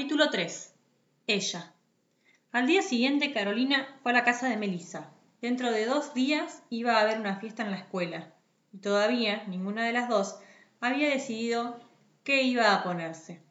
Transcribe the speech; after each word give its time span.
Capítulo 0.00 0.30
3. 0.30 0.74
Ella. 1.26 1.74
Al 2.52 2.66
día 2.66 2.80
siguiente 2.80 3.34
Carolina 3.34 3.98
fue 4.02 4.12
a 4.12 4.14
la 4.14 4.24
casa 4.24 4.48
de 4.48 4.56
Melissa. 4.56 5.10
Dentro 5.42 5.70
de 5.70 5.84
dos 5.84 6.14
días 6.14 6.62
iba 6.70 6.96
a 6.96 7.02
haber 7.02 7.20
una 7.20 7.36
fiesta 7.36 7.64
en 7.64 7.70
la 7.70 7.76
escuela 7.76 8.32
y 8.72 8.78
todavía 8.78 9.44
ninguna 9.46 9.84
de 9.84 9.92
las 9.92 10.08
dos 10.08 10.38
había 10.80 11.10
decidido 11.10 11.78
qué 12.24 12.44
iba 12.44 12.74
a 12.74 12.82
ponerse. 12.82 13.42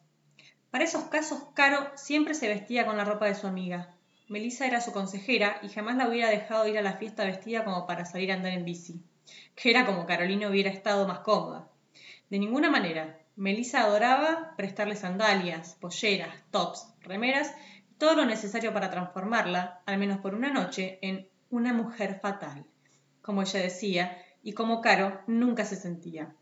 Para 0.71 0.85
esos 0.85 1.03
casos, 1.03 1.39
Caro 1.53 1.91
siempre 1.93 2.33
se 2.33 2.47
vestía 2.47 2.83
con 2.87 2.97
la 2.97 3.05
ropa 3.05 3.27
de 3.27 3.35
su 3.35 3.45
amiga. 3.45 3.95
Melissa 4.27 4.65
era 4.65 4.81
su 4.81 4.91
consejera 4.91 5.59
y 5.61 5.69
jamás 5.69 5.97
la 5.97 6.09
hubiera 6.09 6.31
dejado 6.31 6.67
ir 6.67 6.79
a 6.79 6.81
la 6.81 6.97
fiesta 6.97 7.25
vestida 7.25 7.63
como 7.63 7.85
para 7.85 8.05
salir 8.05 8.31
a 8.31 8.35
andar 8.35 8.53
en 8.53 8.65
bici, 8.65 9.03
que 9.55 9.69
era 9.69 9.85
como 9.85 10.07
Carolina 10.07 10.49
hubiera 10.49 10.71
estado 10.71 11.07
más 11.07 11.19
cómoda. 11.19 11.69
De 12.31 12.39
ninguna 12.39 12.71
manera. 12.71 13.19
Melissa 13.39 13.83
adoraba 13.83 14.53
prestarle 14.57 14.97
sandalias, 14.97 15.77
polleras, 15.79 16.35
tops, 16.51 16.93
remeras 16.99 17.55
todo 17.97 18.15
lo 18.15 18.25
necesario 18.25 18.73
para 18.73 18.89
transformarla, 18.89 19.81
al 19.85 19.97
menos 19.97 20.17
por 20.17 20.35
una 20.35 20.51
noche, 20.51 20.99
en 21.01 21.25
una 21.49 21.71
mujer 21.71 22.19
fatal, 22.21 22.65
como 23.21 23.41
ella 23.41 23.61
decía, 23.61 24.17
y 24.43 24.51
como 24.51 24.81
Caro 24.81 25.21
nunca 25.25 25.63
se 25.63 25.77
sentía. 25.77 26.35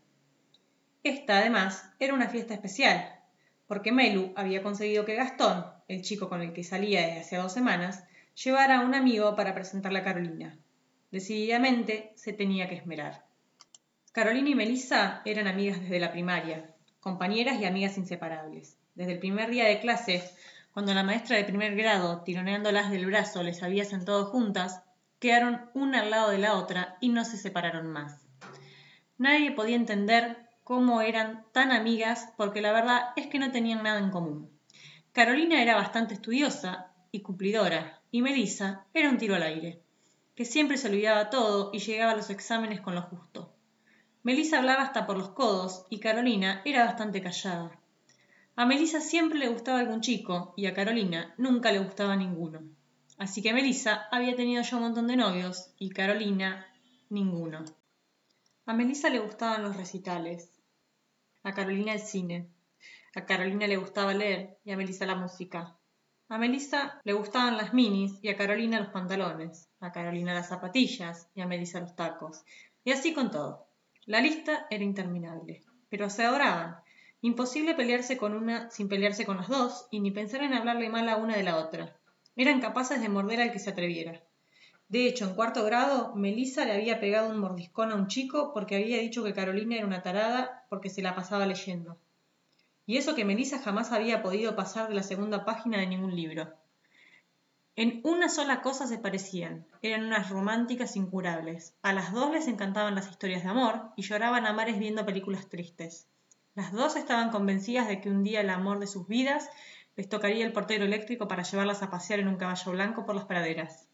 Esta, 1.04 1.38
además, 1.38 1.88
era 2.00 2.14
una 2.14 2.30
fiesta 2.30 2.54
especial, 2.54 3.20
porque 3.68 3.92
Melu 3.92 4.32
había 4.34 4.64
conseguido 4.64 5.04
que 5.04 5.14
Gastón, 5.14 5.66
el 5.86 6.02
chico 6.02 6.28
con 6.28 6.42
el 6.42 6.52
que 6.52 6.64
salía 6.64 7.06
desde 7.06 7.20
hace 7.20 7.36
dos 7.36 7.52
semanas, 7.52 8.02
llevara 8.34 8.78
a 8.78 8.84
un 8.84 8.96
amigo 8.96 9.36
para 9.36 9.54
presentarle 9.54 10.00
a 10.00 10.04
Carolina. 10.04 10.58
Decididamente 11.12 12.10
se 12.16 12.32
tenía 12.32 12.68
que 12.68 12.74
esmerar. 12.74 13.24
Carolina 14.10 14.50
y 14.50 14.56
Melissa 14.56 15.22
eran 15.24 15.46
amigas 15.46 15.80
desde 15.80 16.00
la 16.00 16.10
primaria, 16.10 16.74
compañeras 17.00 17.60
y 17.60 17.64
amigas 17.64 17.98
inseparables. 17.98 18.78
Desde 18.94 19.12
el 19.12 19.18
primer 19.18 19.50
día 19.50 19.64
de 19.64 19.80
clase, 19.80 20.22
cuando 20.72 20.94
la 20.94 21.02
maestra 21.02 21.36
de 21.36 21.44
primer 21.44 21.74
grado, 21.76 22.22
tironeándolas 22.22 22.90
del 22.90 23.06
brazo, 23.06 23.42
les 23.42 23.62
había 23.62 23.84
sentado 23.84 24.26
juntas, 24.26 24.82
quedaron 25.18 25.70
una 25.74 26.00
al 26.00 26.10
lado 26.10 26.30
de 26.30 26.38
la 26.38 26.54
otra 26.54 26.96
y 27.00 27.08
no 27.08 27.24
se 27.24 27.36
separaron 27.36 27.88
más. 27.88 28.26
Nadie 29.16 29.52
podía 29.52 29.76
entender 29.76 30.48
cómo 30.64 31.00
eran 31.00 31.44
tan 31.52 31.72
amigas 31.72 32.28
porque 32.36 32.60
la 32.60 32.72
verdad 32.72 33.10
es 33.16 33.26
que 33.26 33.38
no 33.38 33.50
tenían 33.50 33.82
nada 33.82 33.98
en 33.98 34.10
común. 34.10 34.50
Carolina 35.12 35.62
era 35.62 35.74
bastante 35.74 36.14
estudiosa 36.14 36.92
y 37.10 37.22
cumplidora, 37.22 38.00
y 38.10 38.22
Melissa 38.22 38.84
era 38.94 39.08
un 39.08 39.18
tiro 39.18 39.34
al 39.34 39.42
aire, 39.42 39.82
que 40.34 40.44
siempre 40.44 40.76
se 40.76 40.88
olvidaba 40.88 41.30
todo 41.30 41.70
y 41.72 41.80
llegaba 41.80 42.12
a 42.12 42.16
los 42.16 42.30
exámenes 42.30 42.80
con 42.80 42.94
lo 42.94 43.02
justo. 43.02 43.57
Melissa 44.24 44.58
hablaba 44.58 44.82
hasta 44.82 45.06
por 45.06 45.16
los 45.16 45.30
codos 45.30 45.86
y 45.90 46.00
Carolina 46.00 46.60
era 46.64 46.84
bastante 46.84 47.22
callada. 47.22 47.70
A 48.56 48.66
Melissa 48.66 49.00
siempre 49.00 49.38
le 49.38 49.48
gustaba 49.48 49.78
algún 49.78 50.00
chico 50.00 50.52
y 50.56 50.66
a 50.66 50.74
Carolina 50.74 51.34
nunca 51.38 51.70
le 51.70 51.78
gustaba 51.78 52.16
ninguno. 52.16 52.62
Así 53.16 53.40
que 53.42 53.52
Melissa 53.52 54.08
había 54.10 54.34
tenido 54.34 54.62
ya 54.62 54.76
un 54.76 54.82
montón 54.82 55.06
de 55.06 55.16
novios 55.16 55.70
y 55.78 55.90
Carolina 55.90 56.66
ninguno. 57.08 57.64
A 58.66 58.74
Melissa 58.74 59.10
le 59.10 59.20
gustaban 59.20 59.62
los 59.62 59.76
recitales, 59.76 60.50
a 61.44 61.52
Carolina 61.52 61.92
el 61.92 62.00
cine, 62.00 62.48
a 63.14 63.24
Carolina 63.24 63.66
le 63.68 63.76
gustaba 63.76 64.12
leer 64.12 64.58
y 64.64 64.72
a 64.72 64.76
Melissa 64.76 65.06
la 65.06 65.14
música. 65.14 65.78
A 66.28 66.36
Melissa 66.36 67.00
le 67.04 67.12
gustaban 67.12 67.56
las 67.56 67.72
minis 67.72 68.18
y 68.22 68.28
a 68.28 68.36
Carolina 68.36 68.80
los 68.80 68.88
pantalones, 68.88 69.68
a 69.80 69.92
Carolina 69.92 70.34
las 70.34 70.48
zapatillas 70.48 71.28
y 71.34 71.40
a 71.40 71.46
Melissa 71.46 71.80
los 71.80 71.94
tacos. 71.94 72.42
Y 72.84 72.90
así 72.90 73.14
con 73.14 73.30
todo. 73.30 73.67
La 74.08 74.22
lista 74.22 74.66
era 74.70 74.84
interminable, 74.84 75.60
pero 75.90 76.08
se 76.08 76.24
adoraban. 76.24 76.78
Imposible 77.20 77.74
pelearse 77.74 78.16
con 78.16 78.32
una 78.32 78.70
sin 78.70 78.88
pelearse 78.88 79.26
con 79.26 79.36
las 79.36 79.48
dos 79.48 79.86
y 79.90 80.00
ni 80.00 80.10
pensar 80.10 80.42
en 80.42 80.54
hablarle 80.54 80.88
mal 80.88 81.10
a 81.10 81.18
una 81.18 81.36
de 81.36 81.42
la 81.42 81.58
otra. 81.58 81.94
Eran 82.34 82.62
capaces 82.62 83.02
de 83.02 83.10
morder 83.10 83.42
al 83.42 83.52
que 83.52 83.58
se 83.58 83.68
atreviera. 83.68 84.22
De 84.88 85.06
hecho, 85.06 85.26
en 85.26 85.34
cuarto 85.34 85.62
grado, 85.62 86.14
Melissa 86.14 86.64
le 86.64 86.72
había 86.72 87.00
pegado 87.00 87.28
un 87.28 87.38
mordiscón 87.38 87.92
a 87.92 87.96
un 87.96 88.06
chico 88.06 88.54
porque 88.54 88.76
había 88.76 88.96
dicho 88.96 89.22
que 89.22 89.34
Carolina 89.34 89.76
era 89.76 89.86
una 89.86 90.02
tarada 90.02 90.64
porque 90.70 90.88
se 90.88 91.02
la 91.02 91.14
pasaba 91.14 91.44
leyendo. 91.44 91.98
Y 92.86 92.96
eso 92.96 93.14
que 93.14 93.26
Melissa 93.26 93.58
jamás 93.58 93.92
había 93.92 94.22
podido 94.22 94.56
pasar 94.56 94.88
de 94.88 94.94
la 94.94 95.02
segunda 95.02 95.44
página 95.44 95.80
de 95.80 95.86
ningún 95.86 96.16
libro. 96.16 96.54
En 97.78 98.00
una 98.02 98.28
sola 98.28 98.60
cosa 98.60 98.88
se 98.88 98.98
parecían, 98.98 99.64
eran 99.82 100.04
unas 100.04 100.30
románticas 100.30 100.96
incurables. 100.96 101.76
A 101.80 101.92
las 101.92 102.12
dos 102.12 102.32
les 102.32 102.48
encantaban 102.48 102.96
las 102.96 103.08
historias 103.08 103.44
de 103.44 103.50
amor 103.50 103.92
y 103.94 104.02
lloraban 104.02 104.46
a 104.46 104.52
mares 104.52 104.80
viendo 104.80 105.06
películas 105.06 105.48
tristes. 105.48 106.08
Las 106.56 106.72
dos 106.72 106.96
estaban 106.96 107.30
convencidas 107.30 107.86
de 107.86 108.00
que 108.00 108.10
un 108.10 108.24
día 108.24 108.40
el 108.40 108.50
amor 108.50 108.80
de 108.80 108.88
sus 108.88 109.06
vidas 109.06 109.48
les 109.94 110.08
tocaría 110.08 110.44
el 110.44 110.52
portero 110.52 110.86
eléctrico 110.86 111.28
para 111.28 111.44
llevarlas 111.44 111.84
a 111.84 111.88
pasear 111.88 112.18
en 112.18 112.26
un 112.26 112.34
caballo 112.34 112.72
blanco 112.72 113.06
por 113.06 113.14
las 113.14 113.26
praderas. 113.26 113.86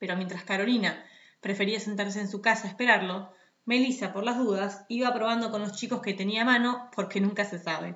Pero 0.00 0.16
mientras 0.16 0.42
Carolina 0.42 1.00
prefería 1.40 1.78
sentarse 1.78 2.18
en 2.18 2.28
su 2.28 2.42
casa 2.42 2.66
a 2.66 2.70
esperarlo, 2.70 3.30
Melissa, 3.64 4.12
por 4.12 4.24
las 4.24 4.38
dudas, 4.38 4.84
iba 4.88 5.14
probando 5.14 5.52
con 5.52 5.60
los 5.60 5.76
chicos 5.76 6.02
que 6.02 6.14
tenía 6.14 6.42
a 6.42 6.46
mano 6.46 6.90
porque 6.96 7.20
nunca 7.20 7.44
se 7.44 7.60
sabe. 7.60 7.94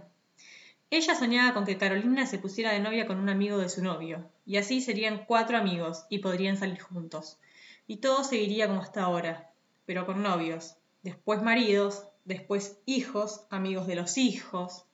Ella 0.92 1.14
soñaba 1.14 1.54
con 1.54 1.64
que 1.64 1.78
Carolina 1.78 2.26
se 2.26 2.36
pusiera 2.36 2.70
de 2.70 2.78
novia 2.78 3.06
con 3.06 3.16
un 3.18 3.30
amigo 3.30 3.56
de 3.56 3.70
su 3.70 3.82
novio, 3.82 4.30
y 4.44 4.58
así 4.58 4.82
serían 4.82 5.24
cuatro 5.26 5.56
amigos 5.56 6.04
y 6.10 6.18
podrían 6.18 6.58
salir 6.58 6.82
juntos. 6.82 7.38
Y 7.86 7.96
todo 7.96 8.24
seguiría 8.24 8.68
como 8.68 8.82
hasta 8.82 9.02
ahora, 9.02 9.54
pero 9.86 10.04
con 10.04 10.22
novios, 10.22 10.76
después 11.02 11.40
maridos, 11.40 12.04
después 12.26 12.76
hijos, 12.84 13.46
amigos 13.48 13.86
de 13.86 13.94
los 13.94 14.18
hijos, 14.18 14.84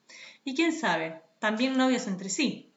y 0.44 0.54
quién 0.54 0.72
sabe, 0.72 1.20
también 1.40 1.76
novios 1.76 2.06
entre 2.06 2.28
sí. 2.28 2.72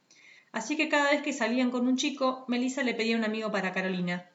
Así 0.52 0.76
que 0.76 0.90
cada 0.90 1.12
vez 1.12 1.22
que 1.22 1.32
salían 1.32 1.70
con 1.70 1.88
un 1.88 1.98
chico, 1.98 2.44
Melissa 2.48 2.82
le 2.82 2.96
pedía 2.96 3.18
un 3.18 3.24
amigo 3.24 3.52
para 3.52 3.72
Carolina. 3.72 4.32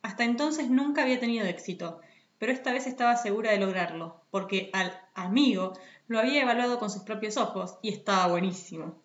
Hasta 0.00 0.22
entonces 0.22 0.70
nunca 0.70 1.02
había 1.02 1.18
tenido 1.18 1.44
éxito, 1.44 2.00
pero 2.38 2.52
esta 2.52 2.72
vez 2.72 2.86
estaba 2.86 3.16
segura 3.16 3.50
de 3.50 3.58
lograrlo, 3.58 4.22
porque 4.30 4.70
al 4.72 4.92
amigo 5.14 5.72
lo 6.06 6.18
había 6.18 6.42
evaluado 6.42 6.78
con 6.78 6.90
sus 6.90 7.02
propios 7.02 7.36
ojos 7.36 7.78
y 7.82 7.90
estaba 7.90 8.26
buenísimo. 8.28 9.02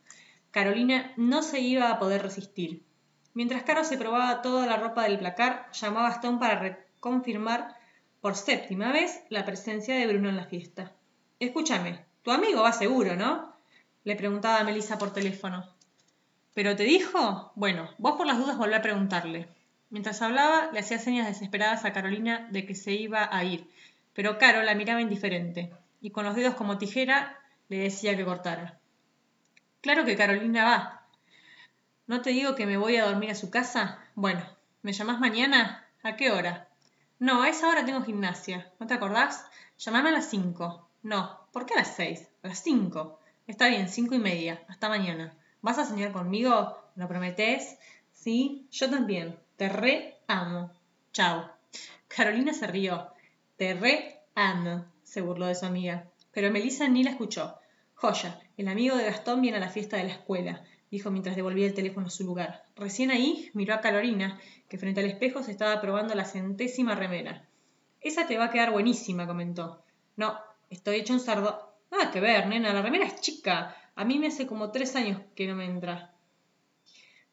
Carolina 0.52 1.14
no 1.18 1.42
se 1.42 1.60
iba 1.60 1.90
a 1.90 2.00
poder 2.00 2.22
resistir. 2.22 2.84
Mientras 3.34 3.64
Caro 3.64 3.84
se 3.84 3.98
probaba 3.98 4.42
toda 4.42 4.68
la 4.68 4.78
ropa 4.78 5.04
del 5.04 5.20
placar, 5.20 5.70
llamaba 5.74 6.10
a 6.10 6.12
Stone 6.12 6.38
para 6.38 6.60
reconfirmar 6.60 7.76
por 8.22 8.36
séptima 8.36 8.92
vez 8.92 9.22
la 9.30 9.46
presencia 9.46 9.96
de 9.96 10.08
Bruno 10.08 10.30
en 10.30 10.38
la 10.38 10.46
fiesta. 10.46 10.94
Escúchame, 11.40 12.06
tu 12.22 12.32
amigo 12.32 12.62
va 12.62 12.72
seguro, 12.72 13.16
¿no? 13.16 13.54
le 14.04 14.16
preguntaba 14.16 14.60
a 14.60 14.64
Melissa 14.64 14.98
por 14.98 15.14
teléfono. 15.14 15.66
¿Pero 16.54 16.76
te 16.76 16.84
dijo? 16.84 17.52
Bueno, 17.56 17.90
vos 17.98 18.16
por 18.16 18.28
las 18.28 18.38
dudas 18.38 18.58
volví 18.58 18.74
a 18.74 18.82
preguntarle. 18.82 19.48
Mientras 19.94 20.24
hablaba, 20.24 20.72
le 20.72 20.80
hacía 20.80 20.98
señas 20.98 21.28
desesperadas 21.28 21.86
a 21.86 21.94
Carolina 21.94 22.48
de 22.50 22.66
que 22.66 22.74
se 22.74 22.94
iba 22.94 23.30
a 23.32 23.44
ir, 23.44 23.70
pero 24.16 24.40
Caro 24.40 24.64
la 24.64 24.74
miraba 24.74 25.04
indiferente 25.04 25.72
y 26.02 26.10
con 26.10 26.26
los 26.26 26.34
dedos 26.36 26.56
como 26.56 26.80
tijera 26.80 27.38
le 27.70 27.78
decía 27.78 28.18
que 28.18 28.26
cortara. 28.26 28.80
Claro 29.82 30.04
que 30.04 30.16
Carolina 30.16 30.64
va. 30.64 31.08
¿No 32.08 32.24
te 32.24 32.32
digo 32.32 32.56
que 32.56 32.66
me 32.66 32.78
voy 32.78 32.98
a 32.98 33.06
dormir 33.06 33.30
a 33.30 33.36
su 33.36 33.52
casa? 33.52 34.00
Bueno, 34.16 34.44
¿me 34.82 34.94
llamás 34.94 35.20
mañana? 35.20 35.88
¿A 36.02 36.16
qué 36.16 36.32
hora? 36.32 36.70
No, 37.20 37.44
a 37.44 37.50
esa 37.50 37.70
hora 37.70 37.86
tengo 37.86 38.02
gimnasia. 38.02 38.72
¿No 38.80 38.88
te 38.88 38.96
acordás? 38.96 39.46
Llamame 39.78 40.10
a 40.10 40.14
las 40.14 40.28
cinco. 40.28 40.90
No, 41.04 41.40
¿por 41.52 41.68
qué 41.68 41.76
a 41.76 41.78
las 41.78 41.96
seis? 41.96 42.28
A 42.42 42.48
las 42.48 42.64
cinco. 42.64 43.20
Está 43.46 43.68
bien, 43.68 43.88
cinco 43.88 44.16
y 44.16 44.20
media. 44.20 44.64
Hasta 44.70 44.90
mañana. 44.90 45.36
¿Vas 45.62 45.78
a 45.78 45.86
soñar 45.86 46.12
conmigo? 46.12 46.84
¿Lo 46.96 47.08
prometés? 47.08 47.78
Sí, 48.12 48.68
yo 48.72 48.90
también. 48.90 49.38
Te 49.64 49.70
re 49.70 50.18
amo. 50.28 50.74
Chao. 51.14 51.50
Carolina 52.10 52.54
se 52.54 52.68
rió. 52.68 53.14
Te 53.56 53.74
re 53.74 54.20
amo 54.36 54.88
se 55.04 55.22
burló 55.22 55.46
de 55.46 55.56
su 55.56 55.66
amiga. 55.66 56.10
Pero 56.34 56.52
Melissa 56.52 56.90
ni 56.90 57.02
la 57.02 57.12
escuchó. 57.12 57.56
Joya, 57.94 58.42
el 58.58 58.68
amigo 58.68 58.98
de 58.98 59.06
Gastón 59.06 59.40
viene 59.40 59.56
a 59.56 59.62
la 59.62 59.70
fiesta 59.70 59.96
de 59.96 60.04
la 60.04 60.12
escuela, 60.12 60.66
dijo 60.92 61.12
mientras 61.12 61.38
devolvía 61.38 61.66
el 61.66 61.74
teléfono 61.74 62.08
a 62.08 62.10
su 62.10 62.26
lugar. 62.26 62.66
Recién 62.76 63.10
ahí 63.10 63.52
miró 63.54 63.74
a 63.74 63.80
Carolina, 63.80 64.38
que 64.68 64.78
frente 64.78 65.00
al 65.00 65.08
espejo 65.08 65.44
se 65.44 65.52
estaba 65.52 65.80
probando 65.80 66.14
la 66.14 66.26
centésima 66.26 66.94
remera. 66.94 67.48
Esa 68.02 68.28
te 68.28 68.38
va 68.38 68.48
a 68.48 68.52
quedar 68.52 68.72
buenísima, 68.72 69.28
comentó. 69.28 69.82
No, 70.18 70.38
estoy 70.72 70.98
hecho 70.98 71.14
un 71.14 71.22
sardo. 71.22 71.74
Nada 71.90 72.12
que 72.12 72.20
ver, 72.20 72.48
nena, 72.48 72.74
la 72.74 72.82
remera 72.82 73.06
es 73.06 73.22
chica. 73.22 73.78
A 73.96 74.04
mí 74.04 74.20
me 74.20 74.28
hace 74.28 74.46
como 74.46 74.72
tres 74.72 74.98
años 74.98 75.22
que 75.38 75.48
no 75.48 75.56
me 75.56 75.64
entra. 75.64 76.14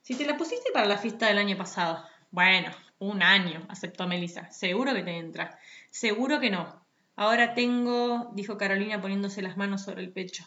Si 0.03 0.15
te 0.15 0.25
la 0.25 0.37
pusiste 0.37 0.71
para 0.73 0.87
la 0.87 0.97
fiesta 0.97 1.27
del 1.27 1.39
año 1.39 1.57
pasado. 1.57 2.05
Bueno, 2.31 2.71
un 3.01 3.23
año, 3.23 3.67
aceptó 3.69 4.07
Melissa. 4.07 4.51
Seguro 4.53 4.95
que 4.95 5.03
te 5.03 5.17
entra. 5.17 5.59
Seguro 5.91 6.39
que 6.39 6.51
no. 6.51 6.85
Ahora 7.17 7.55
tengo, 7.55 8.31
dijo 8.35 8.57
Carolina 8.57 9.01
poniéndose 9.01 9.43
las 9.43 9.57
manos 9.57 9.83
sobre 9.83 10.03
el 10.03 10.13
pecho. 10.13 10.45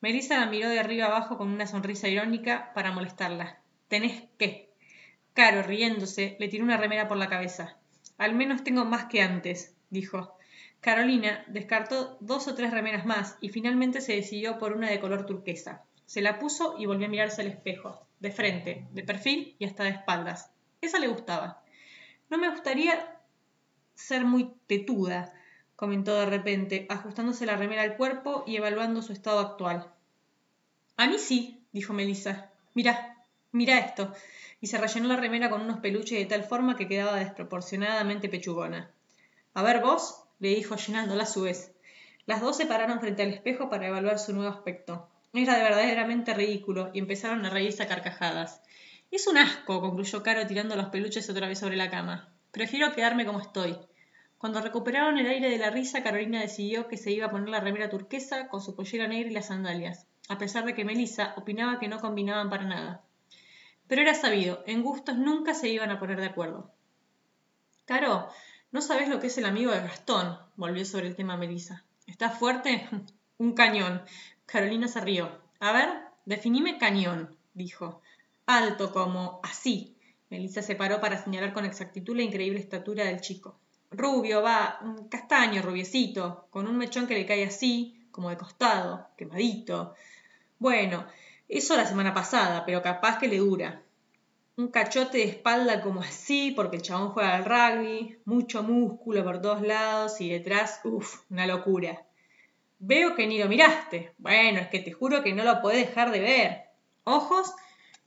Melissa 0.00 0.38
la 0.38 0.46
miró 0.46 0.68
de 0.68 0.78
arriba 0.78 1.06
abajo 1.06 1.38
con 1.38 1.48
una 1.48 1.66
sonrisa 1.66 2.08
irónica 2.08 2.72
para 2.74 2.92
molestarla. 2.92 3.60
¿Tenés 3.88 4.24
qué? 4.38 4.70
Caro, 5.32 5.62
riéndose, 5.62 6.36
le 6.38 6.48
tiró 6.48 6.64
una 6.64 6.76
remera 6.76 7.08
por 7.08 7.16
la 7.16 7.28
cabeza. 7.28 7.78
Al 8.18 8.34
menos 8.34 8.62
tengo 8.62 8.84
más 8.84 9.06
que 9.06 9.22
antes, 9.22 9.74
dijo. 9.88 10.36
Carolina 10.80 11.44
descartó 11.48 12.18
dos 12.20 12.46
o 12.46 12.54
tres 12.54 12.70
remeras 12.70 13.06
más 13.06 13.38
y 13.40 13.48
finalmente 13.48 14.02
se 14.02 14.14
decidió 14.14 14.58
por 14.58 14.74
una 14.74 14.90
de 14.90 15.00
color 15.00 15.24
turquesa. 15.24 15.82
Se 16.04 16.20
la 16.20 16.38
puso 16.38 16.76
y 16.78 16.84
volvió 16.84 17.06
a 17.06 17.10
mirarse 17.10 17.40
al 17.40 17.48
espejo, 17.48 18.06
de 18.20 18.30
frente, 18.30 18.86
de 18.92 19.02
perfil 19.02 19.56
y 19.58 19.64
hasta 19.64 19.84
de 19.84 19.90
espaldas. 19.90 20.53
Esa 20.84 20.98
le 20.98 21.08
gustaba. 21.08 21.62
No 22.28 22.36
me 22.36 22.50
gustaría 22.50 23.18
ser 23.94 24.26
muy 24.26 24.52
tetuda, 24.66 25.32
comentó 25.76 26.14
de 26.14 26.26
repente, 26.26 26.86
ajustándose 26.90 27.46
la 27.46 27.56
remera 27.56 27.80
al 27.80 27.96
cuerpo 27.96 28.44
y 28.46 28.56
evaluando 28.56 29.00
su 29.00 29.14
estado 29.14 29.38
actual. 29.38 29.90
A 30.98 31.06
mí 31.06 31.18
sí, 31.18 31.64
dijo 31.72 31.94
Melissa. 31.94 32.50
Mira, 32.74 33.16
mira 33.50 33.78
esto. 33.78 34.12
Y 34.60 34.66
se 34.66 34.76
rellenó 34.76 35.08
la 35.08 35.16
remera 35.16 35.48
con 35.48 35.62
unos 35.62 35.80
peluches 35.80 36.18
de 36.18 36.26
tal 36.26 36.44
forma 36.44 36.76
que 36.76 36.86
quedaba 36.86 37.18
desproporcionadamente 37.18 38.28
pechugona. 38.28 38.90
A 39.54 39.62
ver 39.62 39.80
vos, 39.80 40.24
le 40.38 40.50
dijo 40.50 40.76
llenándola 40.76 41.22
a 41.22 41.26
su 41.26 41.42
vez. 41.42 41.72
Las 42.26 42.42
dos 42.42 42.58
se 42.58 42.66
pararon 42.66 43.00
frente 43.00 43.22
al 43.22 43.30
espejo 43.30 43.70
para 43.70 43.86
evaluar 43.86 44.18
su 44.18 44.34
nuevo 44.34 44.50
aspecto. 44.52 45.08
Era 45.32 45.56
de 45.56 45.62
verdaderamente 45.62 46.34
ridículo 46.34 46.90
y 46.92 46.98
empezaron 46.98 47.46
a 47.46 47.50
reírse 47.50 47.82
a 47.82 47.88
carcajadas. 47.88 48.60
Es 49.14 49.28
un 49.28 49.38
asco, 49.38 49.80
concluyó 49.80 50.24
Caro 50.24 50.44
tirando 50.44 50.74
los 50.74 50.88
peluches 50.88 51.30
otra 51.30 51.46
vez 51.46 51.60
sobre 51.60 51.76
la 51.76 51.88
cama. 51.88 52.32
Prefiero 52.50 52.92
quedarme 52.92 53.24
como 53.24 53.38
estoy. 53.38 53.78
Cuando 54.38 54.60
recuperaron 54.60 55.16
el 55.18 55.28
aire 55.28 55.50
de 55.50 55.58
la 55.58 55.70
risa, 55.70 56.02
Carolina 56.02 56.40
decidió 56.40 56.88
que 56.88 56.96
se 56.96 57.12
iba 57.12 57.26
a 57.26 57.30
poner 57.30 57.48
la 57.48 57.60
remera 57.60 57.88
turquesa 57.88 58.48
con 58.48 58.60
su 58.60 58.74
pollera 58.74 59.06
negra 59.06 59.30
y 59.30 59.32
las 59.32 59.46
sandalias, 59.46 60.08
a 60.28 60.36
pesar 60.36 60.64
de 60.64 60.74
que 60.74 60.84
Melissa 60.84 61.32
opinaba 61.36 61.78
que 61.78 61.86
no 61.86 62.00
combinaban 62.00 62.50
para 62.50 62.64
nada. 62.64 63.04
Pero 63.86 64.02
era 64.02 64.14
sabido, 64.14 64.64
en 64.66 64.82
gustos 64.82 65.16
nunca 65.16 65.54
se 65.54 65.68
iban 65.68 65.92
a 65.92 66.00
poner 66.00 66.18
de 66.18 66.26
acuerdo. 66.26 66.72
Caro, 67.84 68.28
no 68.72 68.80
sabes 68.80 69.08
lo 69.08 69.20
que 69.20 69.28
es 69.28 69.38
el 69.38 69.46
amigo 69.46 69.70
de 69.70 69.78
Gastón, 69.78 70.36
volvió 70.56 70.84
sobre 70.84 71.06
el 71.06 71.14
tema 71.14 71.36
Melissa. 71.36 71.84
¿Estás 72.08 72.36
fuerte? 72.36 72.88
Un 73.38 73.52
cañón. 73.52 74.02
Carolina 74.44 74.88
se 74.88 75.00
rió. 75.00 75.40
A 75.60 75.70
ver, 75.70 75.88
definime 76.24 76.78
cañón, 76.78 77.36
dijo. 77.52 78.02
Alto 78.46 78.92
como 78.92 79.40
así. 79.42 79.96
Melissa 80.30 80.62
se 80.62 80.76
paró 80.76 81.00
para 81.00 81.22
señalar 81.22 81.52
con 81.52 81.64
exactitud 81.64 82.16
la 82.16 82.22
increíble 82.22 82.60
estatura 82.60 83.04
del 83.04 83.20
chico 83.20 83.58
rubio, 83.96 84.42
va, 84.42 84.80
castaño, 85.08 85.62
rubiecito, 85.62 86.46
con 86.50 86.66
un 86.66 86.76
mechón 86.76 87.06
que 87.06 87.14
le 87.14 87.26
cae 87.26 87.44
así, 87.44 88.06
como 88.10 88.30
de 88.30 88.36
costado, 88.36 89.08
quemadito. 89.16 89.94
Bueno, 90.58 91.06
eso 91.48 91.76
la 91.76 91.86
semana 91.86 92.14
pasada, 92.14 92.64
pero 92.64 92.82
capaz 92.82 93.18
que 93.18 93.28
le 93.28 93.38
dura. 93.38 93.82
Un 94.56 94.68
cachote 94.68 95.18
de 95.18 95.24
espalda 95.24 95.82
como 95.82 96.00
así, 96.00 96.52
porque 96.54 96.76
el 96.76 96.82
chabón 96.82 97.10
juega 97.10 97.34
al 97.34 97.44
rugby, 97.44 98.18
mucho 98.24 98.62
músculo 98.62 99.24
por 99.24 99.40
todos 99.40 99.62
lados 99.62 100.20
y 100.20 100.30
detrás, 100.30 100.80
uff, 100.84 101.22
una 101.30 101.46
locura. 101.46 102.04
Veo 102.78 103.14
que 103.14 103.26
ni 103.26 103.38
lo 103.38 103.48
miraste. 103.48 104.12
Bueno, 104.18 104.60
es 104.60 104.68
que 104.68 104.80
te 104.80 104.92
juro 104.92 105.22
que 105.22 105.32
no 105.32 105.42
lo 105.42 105.60
podés 105.60 105.88
dejar 105.88 106.12
de 106.12 106.20
ver. 106.20 106.64
Ojos, 107.04 107.52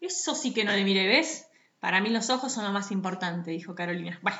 eso 0.01 0.35
sí 0.35 0.53
que 0.53 0.63
no 0.63 0.71
le 0.71 0.83
miré, 0.83 1.07
¿ves? 1.07 1.47
Para 1.79 2.01
mí 2.01 2.09
los 2.09 2.29
ojos 2.29 2.51
son 2.51 2.65
lo 2.65 2.71
más 2.71 2.91
importante, 2.91 3.51
dijo 3.51 3.75
Carolina. 3.75 4.19
Bueno, 4.21 4.37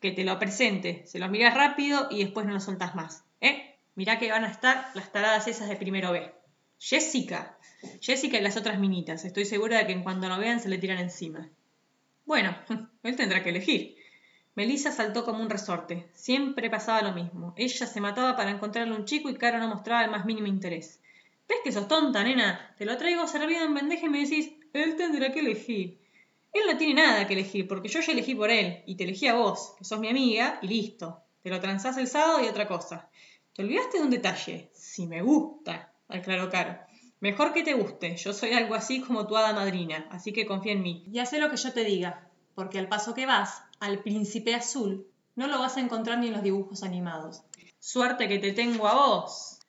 que 0.00 0.12
te 0.12 0.24
lo 0.24 0.38
presente, 0.38 1.04
se 1.06 1.18
los 1.18 1.30
miras 1.30 1.54
rápido 1.54 2.08
y 2.10 2.22
después 2.22 2.46
no 2.46 2.52
lo 2.52 2.60
soltás 2.60 2.94
más. 2.94 3.24
¿Eh? 3.40 3.76
Mirá 3.94 4.18
que 4.18 4.30
van 4.30 4.44
a 4.44 4.50
estar 4.50 4.90
las 4.94 5.12
taradas 5.12 5.48
esas 5.48 5.68
de 5.68 5.76
primero 5.76 6.12
B. 6.12 6.32
Jessica. 6.78 7.58
Jessica 8.00 8.38
y 8.38 8.42
las 8.42 8.56
otras 8.56 8.78
minitas. 8.78 9.24
Estoy 9.24 9.44
segura 9.44 9.78
de 9.78 9.86
que 9.86 9.92
en 9.92 10.02
cuanto 10.02 10.28
lo 10.28 10.38
vean 10.38 10.60
se 10.60 10.68
le 10.68 10.78
tiran 10.78 10.98
encima. 10.98 11.48
Bueno, 12.24 12.56
él 13.02 13.16
tendrá 13.16 13.42
que 13.42 13.50
elegir. 13.50 13.96
Melissa 14.54 14.90
saltó 14.90 15.24
como 15.24 15.40
un 15.40 15.50
resorte. 15.50 16.08
Siempre 16.14 16.70
pasaba 16.70 17.02
lo 17.02 17.12
mismo. 17.12 17.54
Ella 17.56 17.86
se 17.86 18.00
mataba 18.00 18.36
para 18.36 18.50
encontrarle 18.50 18.94
un 18.94 19.04
chico 19.04 19.30
y 19.30 19.36
Caro 19.36 19.58
no 19.58 19.68
mostraba 19.68 20.04
el 20.04 20.10
más 20.10 20.24
mínimo 20.24 20.48
interés. 20.48 21.00
¿Ves 21.48 21.58
que 21.64 21.72
sos 21.72 21.88
tonta, 21.88 22.22
nena? 22.22 22.74
Te 22.76 22.84
lo 22.84 22.96
traigo 22.98 23.26
servido 23.26 23.64
en 23.64 23.74
bandeja 23.74 24.06
y 24.06 24.08
me 24.08 24.20
decís, 24.20 24.52
él 24.72 24.96
tendrá 24.96 25.32
que 25.32 25.40
elegir. 25.40 25.98
Él 26.52 26.62
no 26.70 26.78
tiene 26.78 26.94
nada 26.94 27.26
que 27.26 27.34
elegir, 27.34 27.68
porque 27.68 27.88
yo 27.88 28.00
ya 28.00 28.12
elegí 28.12 28.34
por 28.34 28.50
él, 28.50 28.82
y 28.86 28.96
te 28.96 29.04
elegí 29.04 29.26
a 29.26 29.34
vos, 29.34 29.74
que 29.78 29.84
sos 29.84 30.00
mi 30.00 30.08
amiga, 30.08 30.58
y 30.62 30.68
listo. 30.68 31.22
Te 31.42 31.50
lo 31.50 31.60
transás 31.60 31.96
el 31.98 32.08
sábado 32.08 32.42
y 32.42 32.48
otra 32.48 32.66
cosa. 32.66 33.08
Te 33.54 33.62
olvidaste 33.62 33.98
de 33.98 34.04
un 34.04 34.10
detalle. 34.10 34.70
Si 34.72 35.06
me 35.06 35.22
gusta, 35.22 35.92
aclaró 36.08 36.50
Caro. 36.50 36.78
Mejor 37.20 37.52
que 37.52 37.64
te 37.64 37.74
guste. 37.74 38.16
Yo 38.16 38.32
soy 38.32 38.52
algo 38.52 38.74
así 38.74 39.00
como 39.00 39.26
tu 39.26 39.36
hada 39.36 39.52
madrina, 39.52 40.06
así 40.10 40.32
que 40.32 40.46
confía 40.46 40.72
en 40.72 40.82
mí. 40.82 41.04
Y 41.12 41.18
haz 41.18 41.32
lo 41.32 41.50
que 41.50 41.56
yo 41.56 41.72
te 41.72 41.84
diga, 41.84 42.28
porque 42.54 42.78
al 42.78 42.88
paso 42.88 43.14
que 43.14 43.26
vas, 43.26 43.62
al 43.80 44.02
príncipe 44.02 44.54
azul, 44.54 45.06
no 45.34 45.46
lo 45.46 45.58
vas 45.58 45.76
a 45.76 45.80
encontrar 45.80 46.18
ni 46.18 46.28
en 46.28 46.34
los 46.34 46.42
dibujos 46.42 46.82
animados. 46.82 47.42
Suerte 47.78 48.28
que 48.28 48.38
te 48.38 48.52
tengo 48.52 48.86
a 48.86 48.94
vos. 48.94 49.60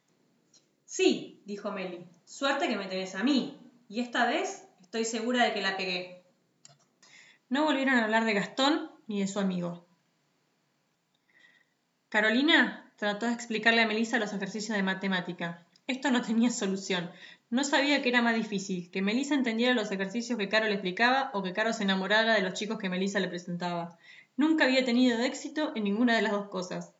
Sí, 0.86 1.42
dijo 1.46 1.72
Meli. 1.72 2.06
Suerte 2.26 2.68
que 2.68 2.78
me 2.78 2.88
tenés 2.88 3.16
a 3.16 3.24
mí. 3.24 3.58
Y 3.88 4.02
esta 4.02 4.26
vez 4.26 4.68
estoy 4.90 5.06
segura 5.06 5.44
de 5.44 5.54
que 5.54 5.62
la 5.62 5.78
pegué. 5.78 6.24
No 7.48 7.66
volvieron 7.66 7.94
a 7.94 8.04
hablar 8.04 8.26
de 8.26 8.34
Gastón 8.34 8.90
ni 9.06 9.20
de 9.22 9.28
su 9.28 9.40
amigo. 9.40 9.86
Carolina 12.10 12.92
trató 12.96 13.28
de 13.28 13.34
explicarle 13.34 13.84
a 13.84 13.88
Melissa 13.88 14.18
los 14.18 14.34
ejercicios 14.34 14.76
de 14.76 14.82
matemática. 14.82 15.64
Esto 15.86 16.10
no 16.10 16.24
tenía 16.24 16.50
solución. 16.50 17.12
No 17.52 17.64
sabía 17.64 18.02
que 18.02 18.10
era 18.10 18.24
más 18.24 18.34
difícil, 18.34 18.90
que 18.90 19.04
Melissa 19.04 19.36
entendiera 19.36 19.76
los 19.76 19.92
ejercicios 19.92 20.40
que 20.40 20.50
Caro 20.50 20.66
le 20.66 20.74
explicaba 20.74 21.30
o 21.36 21.44
que 21.44 21.54
Caro 21.54 21.72
se 21.72 21.84
enamorara 21.84 22.34
de 22.34 22.42
los 22.42 22.56
chicos 22.56 22.80
que 22.80 22.90
Melissa 22.90 23.20
le 23.20 23.28
presentaba. 23.28 24.00
Nunca 24.38 24.64
había 24.64 24.86
tenido 24.86 25.20
éxito 25.20 25.72
en 25.76 25.84
ninguna 25.84 26.16
de 26.16 26.24
las 26.24 26.32
dos 26.32 26.50
cosas. 26.50 26.94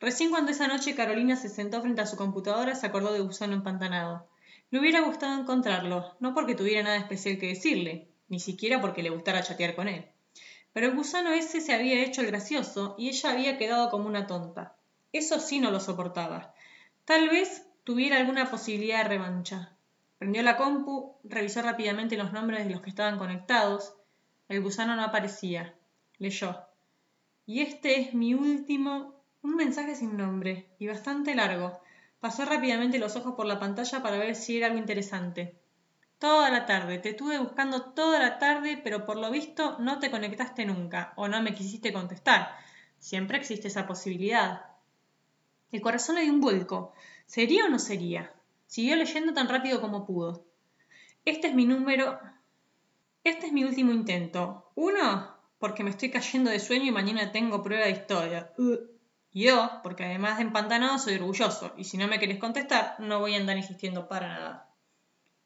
Recién 0.00 0.30
cuando 0.30 0.50
esa 0.50 0.66
noche 0.66 0.96
Carolina 0.96 1.36
se 1.36 1.48
sentó 1.48 1.80
frente 1.80 2.00
a 2.00 2.06
su 2.06 2.16
computadora 2.16 2.74
se 2.74 2.86
acordó 2.86 3.12
de 3.12 3.20
Gusano 3.20 3.54
empantanado. 3.54 4.29
Le 4.70 4.78
hubiera 4.78 5.00
gustado 5.00 5.40
encontrarlo, 5.40 6.16
no 6.20 6.32
porque 6.32 6.54
tuviera 6.54 6.82
nada 6.82 6.96
especial 6.96 7.38
que 7.38 7.48
decirle, 7.48 8.08
ni 8.28 8.38
siquiera 8.38 8.80
porque 8.80 9.02
le 9.02 9.10
gustara 9.10 9.42
chatear 9.42 9.74
con 9.74 9.88
él. 9.88 10.06
Pero 10.72 10.86
el 10.86 10.94
gusano 10.94 11.32
ese 11.32 11.60
se 11.60 11.74
había 11.74 12.04
hecho 12.04 12.20
el 12.20 12.28
gracioso 12.28 12.94
y 12.96 13.08
ella 13.08 13.32
había 13.32 13.58
quedado 13.58 13.90
como 13.90 14.06
una 14.06 14.26
tonta. 14.26 14.76
Eso 15.12 15.40
sí 15.40 15.58
no 15.58 15.72
lo 15.72 15.80
soportaba. 15.80 16.54
Tal 17.04 17.28
vez 17.28 17.66
tuviera 17.82 18.16
alguna 18.18 18.48
posibilidad 18.50 19.02
de 19.02 19.08
revancha. 19.08 19.72
Prendió 20.18 20.42
la 20.42 20.56
compu, 20.56 21.16
revisó 21.24 21.62
rápidamente 21.62 22.16
los 22.16 22.32
nombres 22.32 22.64
de 22.64 22.70
los 22.70 22.82
que 22.82 22.90
estaban 22.90 23.18
conectados. 23.18 23.94
El 24.48 24.62
gusano 24.62 24.94
no 24.94 25.02
aparecía. 25.02 25.74
Leyó. 26.18 26.56
Y 27.46 27.62
este 27.62 28.00
es 28.00 28.14
mi 28.14 28.34
último... 28.34 29.18
Un 29.42 29.56
mensaje 29.56 29.94
sin 29.94 30.18
nombre 30.18 30.66
y 30.78 30.86
bastante 30.86 31.34
largo. 31.34 31.80
Pasó 32.20 32.44
rápidamente 32.44 32.98
los 32.98 33.16
ojos 33.16 33.34
por 33.34 33.46
la 33.46 33.58
pantalla 33.58 34.02
para 34.02 34.18
ver 34.18 34.36
si 34.36 34.58
era 34.58 34.66
algo 34.66 34.78
interesante. 34.78 35.58
Toda 36.18 36.50
la 36.50 36.66
tarde, 36.66 36.98
te 36.98 37.10
estuve 37.10 37.38
buscando 37.38 37.92
toda 37.92 38.18
la 38.18 38.38
tarde, 38.38 38.78
pero 38.84 39.06
por 39.06 39.16
lo 39.16 39.30
visto 39.30 39.78
no 39.78 39.98
te 39.98 40.10
conectaste 40.10 40.66
nunca 40.66 41.14
o 41.16 41.28
no 41.28 41.42
me 41.42 41.54
quisiste 41.54 41.94
contestar. 41.94 42.50
Siempre 42.98 43.38
existe 43.38 43.68
esa 43.68 43.86
posibilidad. 43.86 44.66
El 45.72 45.80
corazón 45.80 46.16
le 46.16 46.22
dio 46.22 46.32
un 46.34 46.42
vuelco. 46.42 46.92
¿Sería 47.24 47.64
o 47.64 47.68
no 47.70 47.78
sería? 47.78 48.34
Siguió 48.66 48.96
leyendo 48.96 49.32
tan 49.32 49.48
rápido 49.48 49.80
como 49.80 50.04
pudo. 50.04 50.44
Este 51.24 51.48
es 51.48 51.54
mi 51.54 51.64
número. 51.64 52.20
Este 53.24 53.46
es 53.46 53.52
mi 53.52 53.64
último 53.64 53.92
intento. 53.92 54.70
Uno, 54.74 55.34
porque 55.58 55.84
me 55.84 55.90
estoy 55.90 56.10
cayendo 56.10 56.50
de 56.50 56.60
sueño 56.60 56.84
y 56.84 56.90
mañana 56.90 57.32
tengo 57.32 57.62
prueba 57.62 57.86
de 57.86 57.92
historia. 57.92 58.52
Y 59.32 59.46
dos, 59.46 59.70
porque 59.82 60.04
además 60.04 60.38
de 60.38 60.42
empantanado 60.42 60.98
soy 60.98 61.14
orgulloso, 61.14 61.72
y 61.76 61.84
si 61.84 61.96
no 61.96 62.08
me 62.08 62.18
querés 62.18 62.38
contestar, 62.38 62.96
no 62.98 63.20
voy 63.20 63.34
a 63.34 63.38
andar 63.38 63.56
insistiendo 63.56 64.08
para 64.08 64.28
nada. 64.28 64.74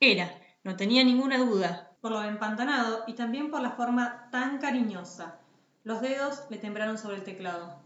Era, 0.00 0.40
no 0.62 0.76
tenía 0.76 1.04
ninguna 1.04 1.38
duda, 1.38 1.94
por 2.00 2.12
lo 2.12 2.22
empantanado 2.22 3.04
y 3.06 3.14
también 3.14 3.50
por 3.50 3.60
la 3.60 3.72
forma 3.72 4.28
tan 4.30 4.58
cariñosa. 4.58 5.38
Los 5.84 6.00
dedos 6.00 6.44
le 6.48 6.58
temblaron 6.58 6.96
sobre 6.96 7.16
el 7.16 7.24
teclado. 7.24 7.78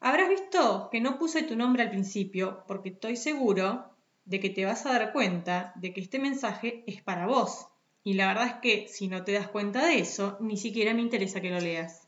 Habrás 0.00 0.28
visto 0.28 0.90
que 0.92 1.00
no 1.00 1.18
puse 1.18 1.42
tu 1.42 1.56
nombre 1.56 1.82
al 1.82 1.90
principio, 1.90 2.64
porque 2.66 2.90
estoy 2.90 3.16
seguro 3.16 3.90
de 4.26 4.40
que 4.40 4.50
te 4.50 4.66
vas 4.66 4.84
a 4.84 4.92
dar 4.92 5.12
cuenta 5.12 5.72
de 5.76 5.92
que 5.92 6.00
este 6.00 6.18
mensaje 6.18 6.84
es 6.86 7.02
para 7.02 7.26
vos. 7.26 7.68
Y 8.04 8.14
la 8.14 8.28
verdad 8.28 8.46
es 8.46 8.54
que 8.54 8.88
si 8.88 9.08
no 9.08 9.24
te 9.24 9.32
das 9.32 9.48
cuenta 9.48 9.86
de 9.86 9.98
eso, 9.98 10.36
ni 10.40 10.56
siquiera 10.56 10.94
me 10.94 11.00
interesa 11.00 11.40
que 11.40 11.50
lo 11.50 11.58
leas. 11.58 12.06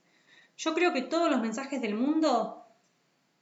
Yo 0.57 0.75
creo 0.75 0.93
que 0.93 1.03
todos 1.03 1.31
los 1.31 1.41
mensajes 1.41 1.81
del 1.81 1.95
mundo 1.95 2.60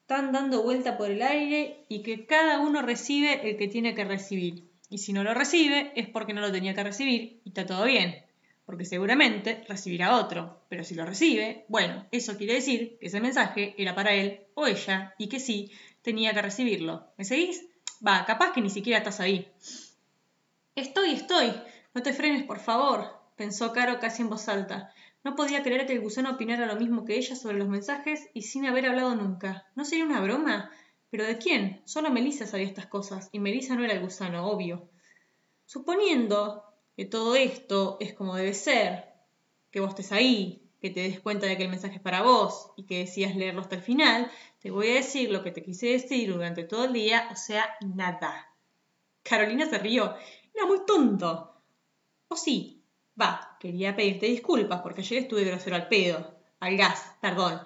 están 0.08 0.32
dando 0.32 0.62
vuelta 0.62 0.96
por 0.96 1.10
el 1.10 1.20
aire 1.20 1.84
y 1.90 2.02
que 2.02 2.24
cada 2.24 2.60
uno 2.60 2.80
recibe 2.80 3.46
el 3.46 3.58
que 3.58 3.68
tiene 3.68 3.94
que 3.94 4.06
recibir. 4.06 4.64
Y 4.88 4.96
si 4.96 5.12
no 5.12 5.22
lo 5.22 5.34
recibe 5.34 5.92
es 5.96 6.08
porque 6.08 6.32
no 6.32 6.40
lo 6.40 6.50
tenía 6.50 6.72
que 6.72 6.82
recibir 6.82 7.42
y 7.44 7.50
está 7.50 7.66
todo 7.66 7.84
bien, 7.84 8.24
porque 8.64 8.86
seguramente 8.86 9.62
recibirá 9.68 10.16
otro. 10.16 10.62
Pero 10.70 10.82
si 10.82 10.94
lo 10.94 11.04
recibe, 11.04 11.66
bueno, 11.68 12.06
eso 12.10 12.38
quiere 12.38 12.54
decir 12.54 12.96
que 12.98 13.08
ese 13.08 13.20
mensaje 13.20 13.74
era 13.76 13.94
para 13.94 14.14
él 14.14 14.40
o 14.54 14.66
ella 14.66 15.14
y 15.18 15.28
que 15.28 15.40
sí 15.40 15.72
tenía 16.00 16.32
que 16.32 16.40
recibirlo. 16.40 17.06
¿Me 17.18 17.26
seguís? 17.26 17.66
Va, 18.04 18.24
capaz 18.24 18.52
que 18.52 18.62
ni 18.62 18.70
siquiera 18.70 19.00
estás 19.00 19.20
ahí. 19.20 19.46
Estoy, 20.74 21.10
estoy. 21.10 21.52
No 21.92 22.02
te 22.02 22.14
frenes, 22.14 22.44
por 22.44 22.60
favor, 22.60 23.14
pensó 23.36 23.74
Caro 23.74 24.00
casi 24.00 24.22
en 24.22 24.30
voz 24.30 24.48
alta. 24.48 24.90
No 25.24 25.34
podía 25.34 25.62
creer 25.62 25.86
que 25.86 25.92
el 25.92 26.00
gusano 26.00 26.32
opinara 26.32 26.66
lo 26.66 26.76
mismo 26.76 27.04
que 27.04 27.16
ella 27.16 27.36
sobre 27.36 27.58
los 27.58 27.68
mensajes 27.68 28.28
y 28.34 28.42
sin 28.42 28.66
haber 28.66 28.86
hablado 28.86 29.14
nunca. 29.14 29.66
¿No 29.74 29.84
sería 29.84 30.04
una 30.04 30.20
broma? 30.20 30.70
¿Pero 31.10 31.24
de 31.24 31.38
quién? 31.38 31.82
Solo 31.84 32.10
Melissa 32.10 32.46
sabía 32.46 32.66
estas 32.66 32.86
cosas, 32.86 33.28
y 33.32 33.38
Melissa 33.38 33.74
no 33.74 33.84
era 33.84 33.94
el 33.94 34.00
gusano, 34.00 34.46
obvio. 34.46 34.88
Suponiendo 35.64 36.64
que 36.96 37.04
todo 37.04 37.34
esto 37.34 37.96
es 38.00 38.14
como 38.14 38.36
debe 38.36 38.54
ser, 38.54 39.04
que 39.70 39.80
vos 39.80 39.90
estés 39.90 40.12
ahí, 40.12 40.68
que 40.80 40.90
te 40.90 41.00
des 41.00 41.20
cuenta 41.20 41.46
de 41.46 41.56
que 41.56 41.64
el 41.64 41.70
mensaje 41.70 41.96
es 41.96 42.02
para 42.02 42.22
vos 42.22 42.72
y 42.76 42.84
que 42.84 42.98
decías 42.98 43.34
leerlo 43.34 43.60
hasta 43.60 43.76
el 43.76 43.82
final, 43.82 44.30
te 44.60 44.70
voy 44.70 44.88
a 44.88 44.94
decir 44.94 45.30
lo 45.30 45.42
que 45.42 45.50
te 45.50 45.62
quise 45.62 45.88
decir 45.88 46.32
durante 46.32 46.64
todo 46.64 46.84
el 46.84 46.92
día, 46.92 47.28
o 47.32 47.36
sea, 47.36 47.64
nada. 47.80 48.54
Carolina 49.22 49.66
se 49.66 49.78
rió. 49.78 50.14
Era 50.54 50.66
muy 50.66 50.84
tonto. 50.86 51.62
O 52.28 52.36
sí, 52.36 52.82
va, 53.20 53.47
quería 53.60 53.96
pedirte 53.96 54.26
disculpas 54.26 54.80
porque 54.82 55.00
ayer 55.00 55.22
estuve 55.22 55.44
grosero 55.44 55.76
al 55.76 55.88
pedo, 55.88 56.34
al 56.60 56.76
gas, 56.76 57.14
perdón. 57.20 57.60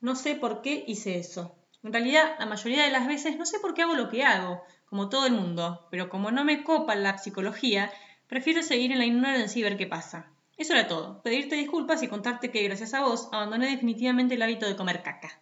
No 0.00 0.16
sé 0.16 0.34
por 0.34 0.62
qué 0.62 0.84
hice 0.86 1.18
eso. 1.18 1.54
En 1.82 1.92
realidad, 1.92 2.36
la 2.38 2.46
mayoría 2.46 2.84
de 2.84 2.90
las 2.90 3.06
veces 3.06 3.36
no 3.36 3.46
sé 3.46 3.58
por 3.58 3.74
qué 3.74 3.82
hago 3.82 3.94
lo 3.94 4.08
que 4.08 4.24
hago, 4.24 4.62
como 4.86 5.08
todo 5.08 5.26
el 5.26 5.32
mundo, 5.32 5.86
pero 5.90 6.08
como 6.08 6.30
no 6.30 6.44
me 6.44 6.62
copa 6.62 6.94
la 6.94 7.18
psicología, 7.18 7.92
prefiero 8.26 8.62
seguir 8.62 8.92
en 8.92 8.98
la 8.98 9.06
ignorancia 9.06 9.60
y 9.60 9.62
ver 9.62 9.76
qué 9.76 9.86
pasa. 9.86 10.30
Eso 10.56 10.72
era 10.72 10.86
todo. 10.86 11.20
Pedirte 11.22 11.56
disculpas 11.56 12.02
y 12.02 12.08
contarte 12.08 12.50
que 12.50 12.62
gracias 12.62 12.94
a 12.94 13.02
vos 13.02 13.28
abandoné 13.32 13.68
definitivamente 13.70 14.34
el 14.34 14.42
hábito 14.42 14.66
de 14.66 14.76
comer 14.76 15.02
caca. 15.02 15.40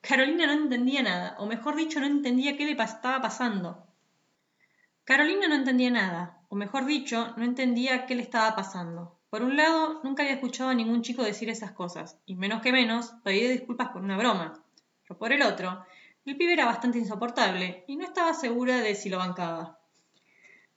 Carolina 0.00 0.46
no 0.46 0.52
entendía 0.52 1.02
nada, 1.02 1.36
o 1.38 1.46
mejor 1.46 1.76
dicho, 1.76 2.00
no 2.00 2.06
entendía 2.06 2.56
qué 2.56 2.64
le 2.64 2.72
estaba 2.72 3.20
pasando. 3.20 3.86
Carolina 5.04 5.48
no 5.48 5.54
entendía 5.54 5.90
nada, 5.90 6.40
o 6.48 6.54
mejor 6.54 6.86
dicho, 6.86 7.34
no 7.36 7.44
entendía 7.44 8.06
qué 8.06 8.14
le 8.14 8.22
estaba 8.22 8.54
pasando. 8.56 9.17
Por 9.30 9.42
un 9.42 9.56
lado, 9.56 10.00
nunca 10.04 10.22
había 10.22 10.36
escuchado 10.36 10.70
a 10.70 10.74
ningún 10.74 11.02
chico 11.02 11.22
decir 11.22 11.50
esas 11.50 11.72
cosas, 11.72 12.18
y 12.24 12.34
menos 12.34 12.62
que 12.62 12.72
menos, 12.72 13.12
pedir 13.24 13.50
disculpas 13.50 13.88
por 13.88 14.02
una 14.02 14.16
broma. 14.16 14.62
Pero 15.06 15.18
por 15.18 15.32
el 15.32 15.42
otro, 15.42 15.84
el 16.24 16.36
pibe 16.36 16.54
era 16.54 16.64
bastante 16.64 16.98
insoportable, 16.98 17.84
y 17.86 17.96
no 17.96 18.04
estaba 18.04 18.32
segura 18.32 18.78
de 18.78 18.94
si 18.94 19.10
lo 19.10 19.18
bancaba. 19.18 19.78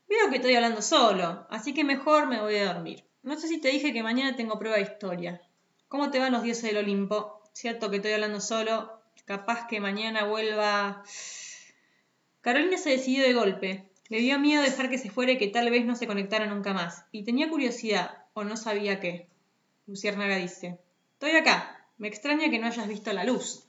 Veo 0.10 0.30
que 0.30 0.36
estoy 0.38 0.56
hablando 0.56 0.82
solo, 0.82 1.48
así 1.50 1.74
que 1.74 1.86
mejor 1.86 2.28
me 2.28 2.42
voy 2.42 2.58
a 2.58 2.74
dormir. 2.74 3.06
No 3.24 3.38
sé 3.38 3.48
si 3.48 3.62
te 3.62 3.70
dije 3.70 3.94
que 3.94 4.04
mañana 4.04 4.36
tengo 4.36 4.60
prueba 4.60 4.76
de 4.76 4.84
historia. 4.84 5.42
¿Cómo 5.88 6.12
te 6.12 6.20
van 6.20 6.34
los 6.34 6.44
dioses 6.44 6.64
del 6.64 6.78
Olimpo? 6.78 7.42
Cierto 7.54 7.90
que 7.90 7.98
estoy 7.98 8.12
hablando 8.12 8.42
solo. 8.42 8.92
Capaz 9.26 9.68
que 9.68 9.80
mañana 9.80 10.26
vuelva. 10.26 11.04
Carolina 12.42 12.78
se 12.78 12.90
decidió 12.90 13.24
de 13.24 13.34
golpe. 13.34 13.90
Le 14.10 14.20
dio 14.20 14.40
miedo 14.40 14.62
dejar 14.62 14.90
que 14.90 14.98
se 14.98 15.10
fuera 15.10 15.32
y 15.32 15.38
que 15.38 15.48
tal 15.48 15.70
vez 15.70 15.86
no 15.86 15.96
se 15.96 16.08
conectara 16.08 16.46
nunca 16.48 16.74
más. 16.74 17.06
Y 17.12 17.24
tenía 17.24 17.50
curiosidad, 17.50 18.21
o 18.34 18.44
no 18.44 18.58
sabía 18.58 19.00
qué. 19.00 19.28
Luciérnaga 19.88 20.36
dice: 20.38 20.80
Estoy 21.14 21.32
acá. 21.32 21.88
Me 21.98 22.08
extraña 22.08 22.50
que 22.50 22.60
no 22.60 22.68
hayas 22.68 22.88
visto 22.88 23.14
la 23.14 23.24
luz. 23.24 23.68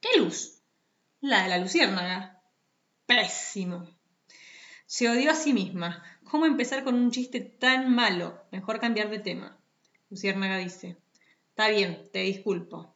¿Qué 0.00 0.18
luz? 0.18 0.60
La 1.20 1.42
de 1.42 1.48
la 1.48 1.58
luciérnaga. 1.58 2.42
Pésimo. 3.06 3.88
Se 4.86 5.08
odió 5.08 5.30
a 5.30 5.34
sí 5.34 5.52
misma. 5.52 6.04
¿Cómo 6.24 6.46
empezar 6.46 6.84
con 6.84 6.94
un 6.94 7.10
chiste 7.10 7.40
tan 7.40 7.94
malo? 7.94 8.42
Mejor 8.50 8.78
cambiar 8.78 9.08
de 9.08 9.20
tema. 9.20 9.56
Luciérnaga 10.10 10.58
dice. 10.58 10.96
Está 11.50 11.68
bien, 11.68 12.08
te 12.12 12.20
disculpo. 12.20 12.94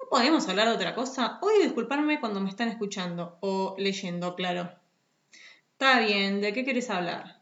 ¿No 0.00 0.08
podemos 0.10 0.48
hablar 0.48 0.68
de 0.68 0.74
otra 0.74 0.94
cosa? 0.94 1.38
Odio 1.42 1.62
disculparme 1.62 2.20
cuando 2.20 2.40
me 2.40 2.48
están 2.48 2.68
escuchando 2.68 3.38
o 3.40 3.74
leyendo, 3.78 4.34
claro. 4.34 4.72
Está 5.72 6.00
bien, 6.00 6.40
¿de 6.40 6.52
qué 6.52 6.64
quieres 6.64 6.90
hablar? 6.90 7.40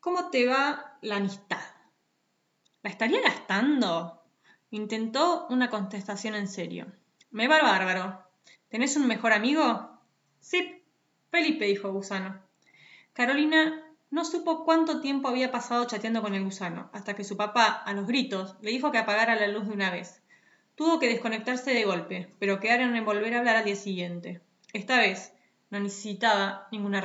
¿Cómo 0.00 0.30
te 0.30 0.46
va 0.46 0.87
la 1.02 1.16
amistad? 1.16 1.60
¿La 2.82 2.90
estaría 2.90 3.20
gastando? 3.20 4.22
Intentó 4.70 5.46
una 5.48 5.70
contestación 5.70 6.34
en 6.34 6.48
serio. 6.48 6.86
Me 7.30 7.48
va 7.48 7.62
bárbaro. 7.62 8.24
¿Tenés 8.68 8.96
un 8.96 9.06
mejor 9.06 9.32
amigo? 9.32 10.00
Sí, 10.40 10.84
Felipe, 11.30 11.66
dijo 11.66 11.92
Gusano. 11.92 12.42
Carolina 13.12 13.84
no 14.10 14.24
supo 14.24 14.64
cuánto 14.64 15.00
tiempo 15.00 15.28
había 15.28 15.50
pasado 15.50 15.86
chateando 15.86 16.22
con 16.22 16.34
el 16.34 16.44
gusano, 16.44 16.88
hasta 16.92 17.14
que 17.14 17.24
su 17.24 17.36
papá, 17.36 17.64
a 17.64 17.92
los 17.92 18.06
gritos, 18.06 18.56
le 18.62 18.70
dijo 18.70 18.90
que 18.90 18.98
apagara 18.98 19.34
la 19.34 19.48
luz 19.48 19.66
de 19.66 19.74
una 19.74 19.90
vez. 19.90 20.22
Tuvo 20.74 20.98
que 20.98 21.08
desconectarse 21.08 21.74
de 21.74 21.84
golpe, 21.84 22.34
pero 22.38 22.60
quedaron 22.60 22.96
en 22.96 23.04
volver 23.04 23.34
a 23.34 23.38
hablar 23.38 23.56
al 23.56 23.64
día 23.64 23.76
siguiente. 23.76 24.40
Esta 24.72 24.98
vez 24.98 25.32
no 25.70 25.80
necesitaba 25.80 26.68
ninguna 26.70 27.00